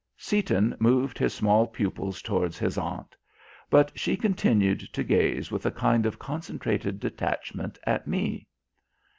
[0.17, 3.15] Seaton moved his small pupils towards his aunt.
[3.69, 8.47] But she continued to gaze with a kind of concentrated detachment at me.